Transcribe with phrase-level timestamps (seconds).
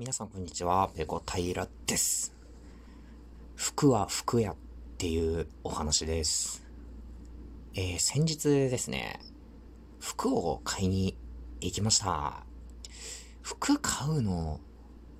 [0.00, 2.34] 皆さんこんにちは、ペコ平です。
[3.54, 4.56] 服は服やっ
[4.96, 6.66] ていうお話です。
[7.74, 9.20] えー、先日ですね、
[9.98, 11.18] 服を買いに
[11.60, 12.46] 行きました。
[13.42, 14.60] 服買うの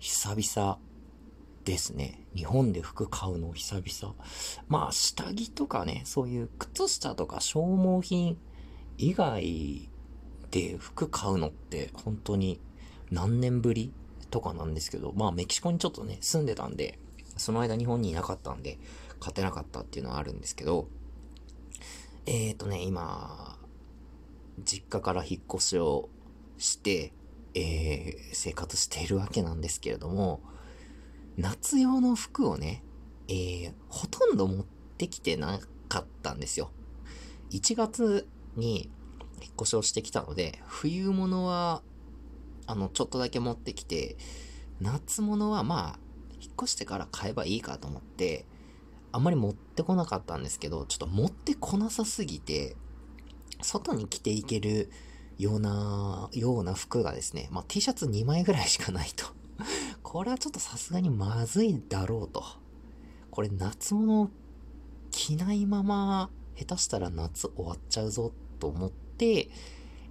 [0.00, 0.78] 久々
[1.64, 2.26] ですね。
[2.34, 4.16] 日本で服買うの久々。
[4.66, 8.36] まあ、下着とかね、そういう靴下とか消耗品
[8.98, 9.88] 以外
[10.50, 12.60] で服買うのって本当に
[13.12, 13.92] 何年ぶり
[14.34, 16.98] とかなんですけど、まあメキシコにちょっとね、住んでたんで、
[17.36, 18.80] その間日本にいなかったんで、
[19.20, 20.88] 勝てなかったっていうのはあるんですけど、
[22.26, 23.56] えーとね、今、
[24.58, 26.08] 実家から引っ越しを
[26.58, 27.12] して、
[27.54, 30.40] えー、生活しているわけなんですけれども、
[31.36, 32.82] 夏用の服をね、
[33.28, 34.64] えー、ほとんど持っ
[34.98, 36.72] てきてなかったんですよ。
[37.52, 38.90] 1月に
[39.40, 41.82] 引っ越しをしてきたので、冬物は
[42.66, 44.16] あの、ちょっとだけ持ってきて、
[44.80, 45.98] 夏物はまあ、
[46.40, 48.46] 引っ越してから買えばいいかと思って、
[49.12, 52.76] あんまり持ってこなかったんですけど、ちょっと持ってこなさすぎて、
[53.62, 54.90] 外に着ていける
[55.38, 59.26] ような、ような服がですね、まあ T シャツ2枚ぐらいしかないと。
[60.02, 62.44] これはちょっとさすがにまずいだろうと。
[63.30, 64.30] これ夏物
[65.10, 69.48] 着ないまま、下手したら夏終わっちゃうぞと思って、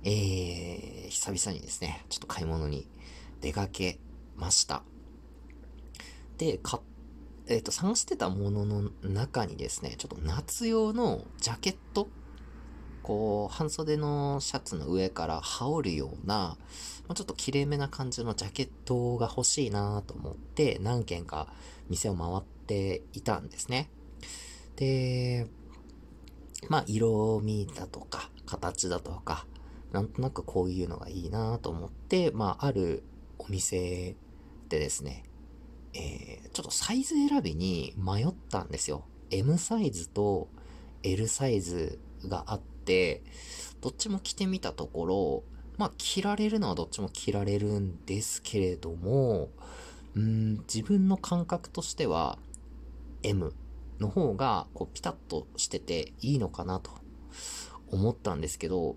[0.04, 2.88] えー、久々にですね、ちょっと買い物に
[3.42, 4.00] 出かけ
[4.36, 4.84] ました。
[6.38, 6.82] で、か、
[7.48, 12.08] えっ、ー、と、探してたものの中にですね、ちょっと夏用のジャケット
[13.04, 16.58] こう、半袖のシャツの上から羽織るような、
[17.08, 21.48] まあ、ちょっと綺麗めな感じのジャケットが欲しいなと思って、何軒か
[21.90, 23.90] 店を回っていたんですね。
[24.78, 25.48] で、
[26.70, 29.46] まあ、色味だとか、形だとか、
[29.94, 33.04] なんとなくこういうのがいいなと思って、まあ、ある
[33.38, 34.16] お店
[34.68, 35.24] でですね、
[35.94, 39.06] えー、ちょっとサイズ選びに迷ったんですよ。
[39.30, 40.50] M サイズと
[41.04, 43.22] L サイズがあって、
[43.82, 45.44] どっちも着てみたところ、
[45.78, 49.50] まあ、着られるのはどっちも着られるんですけれども、
[50.16, 52.40] うん、自分の感覚としては、
[53.22, 53.54] M
[54.00, 56.92] の方が、こう、ピタッとしてていいのかなと
[57.92, 58.96] 思ったんですけど、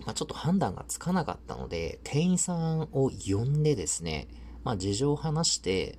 [0.00, 4.28] まあ、ちょっと判断がつかなかったので、店員さんを呼んでですね、
[4.64, 5.98] まあ、事情を話して、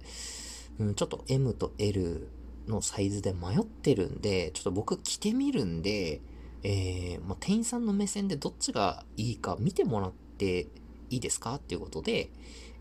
[0.79, 2.29] うん、ちょっと M と L
[2.67, 6.21] のサイズで迷ってるんで、ちょっと僕着てみるんで、
[6.63, 10.67] えー、まあ、店員さんの目線でどっちがいいか見てもらって
[11.09, 12.31] いいですかっていうことで、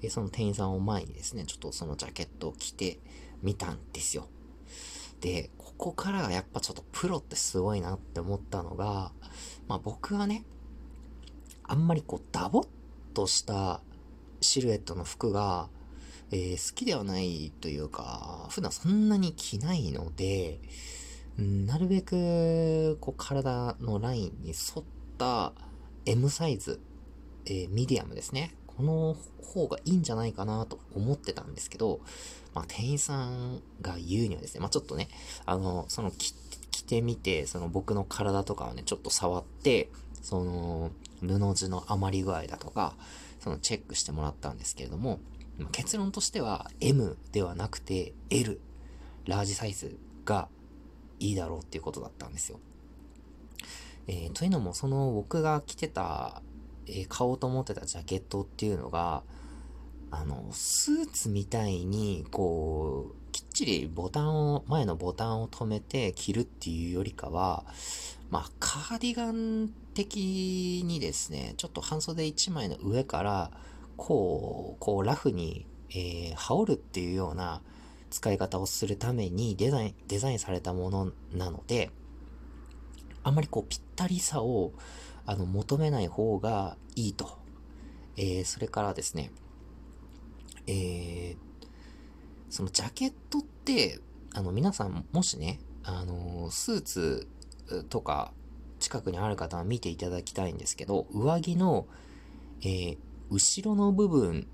[0.03, 2.99] えその店員さんを前にですね、ちょっとそのジャケットを着て
[3.43, 4.29] みたんですよ。
[5.21, 9.13] で、ここからがやっぱちょっとプロってすごいなって思ったのが、
[9.69, 10.45] まあ僕はね、
[11.65, 12.63] あんまりこう、ダボっ
[13.15, 13.81] とした
[14.41, 15.69] シルエットの服が、
[16.31, 20.61] えー、好きではないというか、普段そんなに着ないので、
[21.39, 24.85] なるべく、こう、体のラインに沿っ
[25.19, 25.53] た
[26.07, 26.81] M サイズ、
[27.47, 28.55] えー、ミディアムですね。
[28.67, 32.01] この方がいいんじゃないかなと思ってたんですけど、
[32.55, 35.09] まあ、店員さんが言うにはですね、まあ、ちょっとね、
[35.47, 36.33] あの、その着
[36.83, 39.91] てみて、その僕の体とかをね、ちょっと触って、
[40.23, 40.91] その、
[41.27, 42.95] 布地の余り具合だとか、
[43.41, 45.21] そのチェックしてもらったんですけれども、
[45.73, 48.61] 結論としては M ではなくて L、
[49.27, 50.49] ラージサイズが
[51.21, 52.59] いいだろうっていうことだったんですよ。
[54.07, 56.43] えー、というのも、その僕が着てた、
[56.87, 59.23] えー、買おうと思ってたジャケットっていうのが、
[60.11, 67.65] あの、スーツみたいに、こう、きっちりボタンを、前のボタンを止めて着るっていうよりかは、
[68.31, 73.51] まあ、カーディガン的にですね、ちょっと半袖1枚の上から、
[73.97, 77.63] こう、こうラフに、えー、羽織るっていうような
[78.11, 81.91] 使い方をするためにデザイン、デザインされたものなので、
[83.23, 84.73] あんまりこうぴったりさを
[85.27, 87.39] あの求めない方がいいと。
[88.17, 89.33] えー、それからですね、
[90.67, 91.37] えー、
[92.49, 94.01] そのジャケットって、
[94.35, 97.29] あの皆さんもしね、あのスーツ
[97.89, 98.33] とか
[98.85, 101.87] 近くにある方は見ていただきたいんですけど、上着の、
[102.61, 102.99] えー、
[103.31, 104.47] 後ろの部分、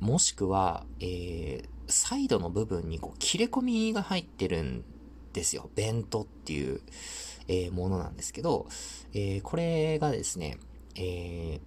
[0.00, 4.84] もしくは、えー、サイドの部分にこう切れ込みが入ってるん
[5.32, 5.70] ですよ。
[5.74, 6.80] ベントっていう、
[7.48, 8.66] えー、ものなんですけど、
[9.12, 10.58] えこれがですね、
[10.94, 11.60] え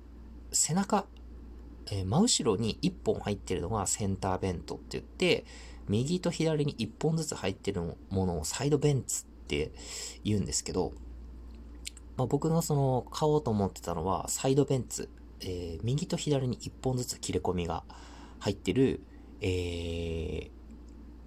[0.51, 1.05] 背中、
[1.91, 5.45] え真後ろに1本入ってるのがセンターベントって言って、
[5.87, 9.71] 右と左に1本ずつ入ってるものをサイドベンツって
[10.23, 10.93] 言うんですけど、
[12.17, 15.09] まあ、僕のその買おうと思ってたのはサイドベンツ、
[15.41, 17.83] えー、右と左に1本ずつ切れ込みが
[18.39, 19.01] 入ってる、
[19.41, 20.49] えー、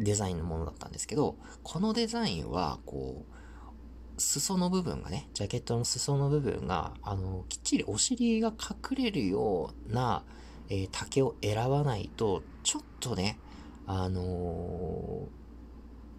[0.00, 10.24] デザインのものだったんですけど、このデザインは、こう、裾の部分がね、ジャケットの裾の部分が、あの、きっちりお尻が隠れるような、
[10.68, 13.38] えー、竹を選ばないと、ちょっとね、
[13.86, 15.28] あのー、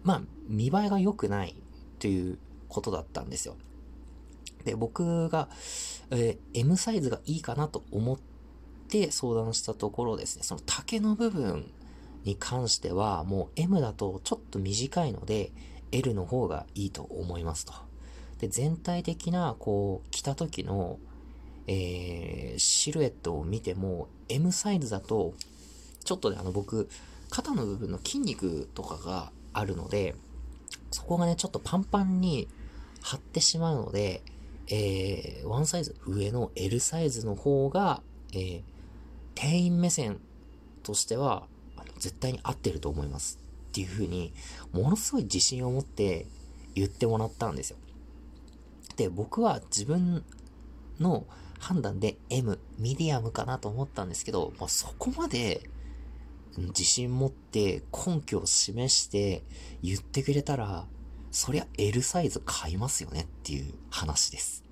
[0.02, 1.54] まあ、見栄えが良くない
[2.00, 2.38] という
[2.68, 3.56] ことだったんですよ。
[4.64, 5.48] で、僕が、
[6.10, 8.18] えー、M サイズがいいかなと思っ
[8.88, 11.70] て相談したところですね、その竹の部分
[12.24, 15.52] に関しては、もう M だとちょっと短いので、
[15.92, 17.72] L の方がいいと思いますと。
[18.38, 20.98] で、全体的な、こう、着た時の、
[21.66, 25.34] えー、シルエットを見ても、M サイズだと、
[26.04, 26.88] ちょっとね、あの僕、
[27.28, 30.14] 肩の部分の筋肉とかがあるので、
[30.90, 32.48] そこがね、ちょっとパンパンに
[33.02, 34.22] 張ってしまうので、
[34.68, 38.02] えー、ワンサイズ上の L サイズの方が、
[38.32, 38.62] えー、
[39.34, 40.20] 店員目線
[40.82, 41.46] としては、
[41.98, 43.38] 絶対に合ってると思います。
[43.68, 44.32] っていう風に、
[44.72, 46.26] ものすごい自信を持って
[46.74, 47.76] 言ってもらったんですよ。
[48.96, 50.24] で、僕は自分
[50.98, 51.26] の
[51.58, 55.68] 判断で M、ミディアムかなと思ったんですけど、まあ、そこまで
[56.56, 59.42] 自信持って根拠を示して
[59.82, 60.86] 言ってくれたら、
[61.30, 64.64] そりゃ L サイズ買いますよねっていう話です。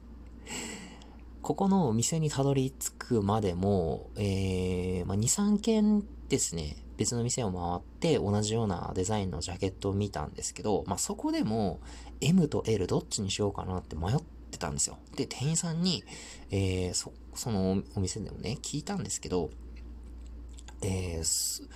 [1.43, 11.81] ここのお店にたどり着くまでも、えー、まあ、2、3件ですね、別の店を回って同じようなデザインのジャケットを見たんですけど、まあ、そこでも
[12.21, 14.17] M と L どっちにしようかなって迷っ
[14.51, 14.99] てたんですよ。
[15.17, 16.05] で、店員さんに、
[16.51, 19.51] えー、そ、そのお店でもね、聞いたんですけど、
[20.83, 21.69] えー、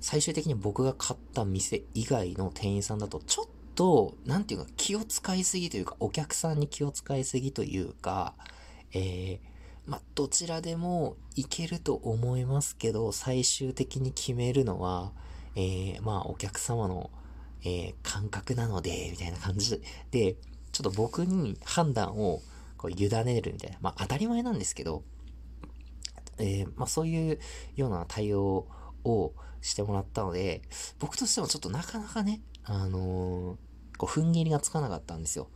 [0.00, 8.34] 最終的に僕が買った店以外の店員さんだと、ちょっと、なんていうか、気を使いすぎというか、お客さんに気を使いすぎというか、
[8.92, 9.38] えー、
[9.86, 15.12] まあ、どちらでもいけると思いますけど、最終的に決めるのは、
[15.54, 17.10] えー、まあ、お客様の、
[17.62, 20.36] えー、感覚なので、みたいな感じで、
[20.72, 22.40] ちょっと僕に判断を
[22.76, 25.02] こう委ねるみたいな、まあ、当たり前なんですけど、
[26.40, 27.38] えー、まあ、そういう
[27.76, 28.66] ような対応
[29.04, 30.62] をしてもらったので、
[30.98, 33.56] 僕としてもちょっとなかなかね、あのー、
[33.98, 35.48] こう、踏ん切りがつかなかったんですよ。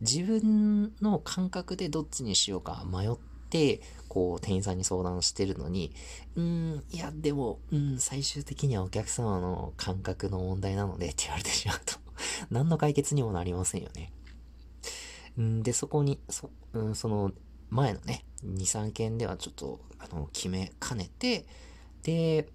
[0.00, 3.10] 自分の感覚でどっちにしようか迷っ
[3.50, 5.94] て、こう、店員さんに相談してるのに、
[6.34, 11.94] うん、いや、でも、うん、最終的にはお客様の感覚の問題なのでって言われてしまうと
[12.50, 14.12] 何の解決にもなりませんよね。
[15.40, 17.32] んで、そこに、そ、うん、その、
[17.70, 21.46] 前のね、2、3件ではちょっと、あの、決めかねて、
[22.02, 22.48] で、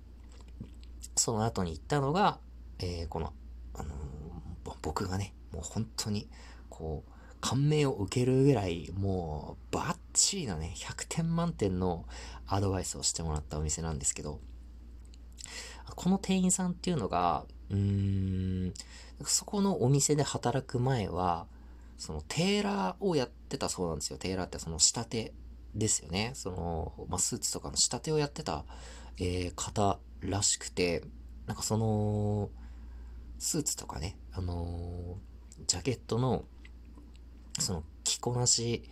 [1.16, 2.40] その後に行ったのが、
[2.80, 3.34] えー、この、
[3.74, 6.30] あのー、僕がね、もう本当に、
[6.70, 7.12] こう、
[7.42, 12.06] 感銘を受けるぐらい、もう、バッチリなね、100点満点の
[12.48, 14.40] アドバイスをしてもらったお店なんですけど、
[15.96, 17.78] この店員さんっていうのが、うー
[18.68, 18.74] ん、
[19.26, 21.48] そこのお店で働く前は、
[22.00, 24.18] そのテーラーをやってたそうなんですよ。
[24.18, 25.34] テーラーってその仕立て
[25.75, 26.31] ですよね。
[26.34, 28.63] その、まあ、スーツとかの仕立てをやってた、
[29.18, 31.04] えー、方らしくて、
[31.46, 32.50] なんかその、
[33.38, 36.46] スーツとかね、あのー、ジャケットの
[37.60, 38.90] その着こなし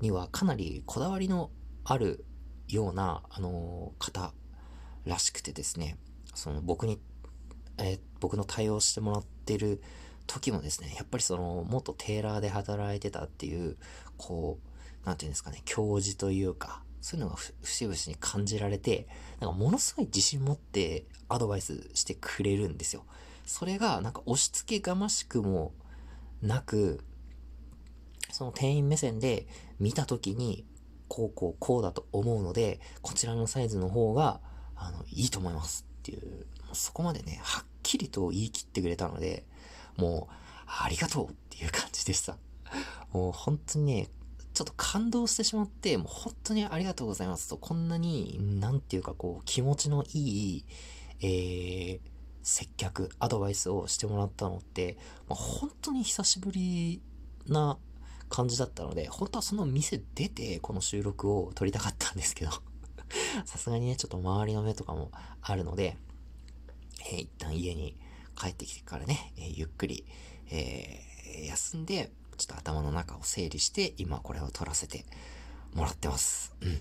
[0.00, 1.50] にはかなりこだわりの
[1.84, 2.24] ある
[2.68, 4.32] ような、あのー、方
[5.04, 5.98] らしくてですね、
[6.34, 6.98] その僕に、
[7.76, 9.82] えー、僕の対応してもらってる
[10.26, 13.76] 時もですね、やっぱりその、元テーラーで働いてたっていう、
[14.16, 14.58] こ
[15.04, 19.06] う、なんていうんですかね、教授というか、そういうのが節々に感じられて、
[19.40, 23.04] なんかものすごい自信持ってアドバイスしてくれるんですよ。
[23.44, 25.72] それがなんか押し付けがましくも
[26.42, 27.04] なく、
[28.32, 29.46] その店員目線で
[29.78, 30.64] 見たときに、
[31.08, 34.40] こうこうこうだと思うので、こちらのサイズの方が、
[34.74, 39.46] あの、いいと思いますっていう、そこまでね、はっきりと言い切ってくれたので、
[39.96, 40.34] もう、
[40.66, 42.36] ありがとうっていう感じでした。
[43.12, 44.08] もう本当にね、
[44.52, 50.64] ちょっと感動してしまって、もう本当にありがとうございますと、こんなに、なんていうかこう、気持ちのいい、
[51.20, 52.00] えー、
[52.42, 54.96] 接客、アドバイスをしてもらったのって、
[55.28, 57.02] まあ、本当に久しぶり
[57.48, 57.76] な
[58.28, 62.52] 感じだったので、本当はその店出てこの収録を撮りたかったんですけど
[63.44, 65.10] さすがにね、ちょっと周りの目とかも
[65.42, 65.96] あるので、
[67.12, 67.96] えー、一旦家に
[68.36, 70.04] 帰ってきてからね、えー、ゆっくり、
[70.50, 75.04] えー、休んで、ちょっと頭の中を整理して、今これを撮らせて
[75.74, 76.54] もらってます。
[76.60, 76.80] うん。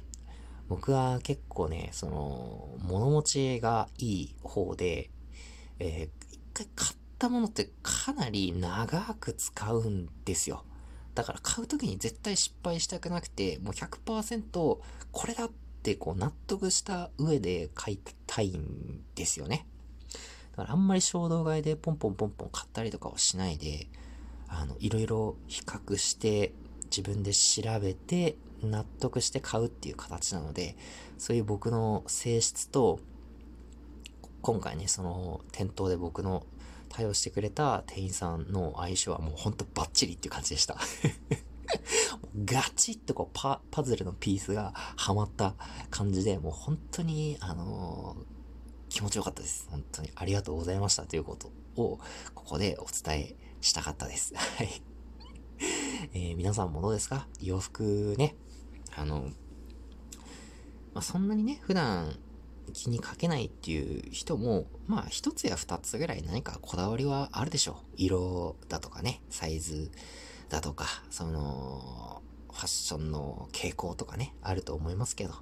[0.68, 5.10] 僕は結構ね、その、物持ちがいい方で、
[5.80, 10.64] えー、一回買ったものってかなり長く使うんですよ。
[11.14, 14.80] だから買う時に絶対失敗したくなくて、もう100%
[15.12, 19.66] これだってこう納得した上で買いたいんですよね。
[20.56, 23.88] だからあんまり衝動買いでポンポンポンポン買ったりとかをしないで、
[24.48, 26.54] あの、いろいろ比較して、
[26.86, 30.78] 自分で調べて、納得して買うっていう形なので、
[31.18, 33.00] そういう僕の性質と、
[34.42, 36.46] 今回ね、その店頭で僕の
[36.90, 40.78] 対応してくれた店員さんの相性はもうほんとバッチリっていう感じでした。
[42.46, 45.56] ガチッとこうパ、パズルのピースがはまった
[45.90, 48.35] 感じで、もう本当に、あのー、
[48.96, 49.68] 気持ちよかったです。
[49.70, 52.00] 本当にありがとうございましたということを、
[52.34, 54.34] ここでお伝えしたかったです。
[54.56, 54.82] はい。
[56.14, 57.28] えー、皆さんもどうですか？
[57.42, 58.38] 洋服ね。
[58.96, 59.24] あの、
[60.94, 62.18] まあ、そんなにね、普段
[62.72, 67.96] 気にかけないっていう人も、まあ一つや二つぐらい何かこだわりはあるでしょう。
[67.98, 69.92] 色だとかね、サイズ
[70.48, 72.22] だとか、その、
[72.56, 75.34] ファッションの傾向とかね、あると思いますけど、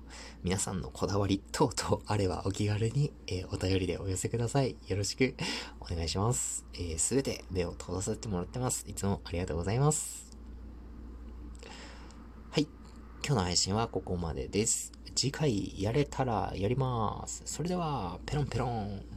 [0.41, 4.75] 皆さんのこだわり等々あればお気軽に、えー、お便りでお寄せください。
[4.87, 5.35] よろしく
[5.79, 6.65] お願いします。
[6.97, 8.83] す、え、べ、て目を通させてもらってます。
[8.87, 10.35] いつもありがとうございます。
[12.49, 12.63] はい。
[13.23, 14.91] 今日の配信はここまでです。
[15.15, 17.43] 次回やれたらやります。
[17.45, 19.12] それでは、ペロンペロン。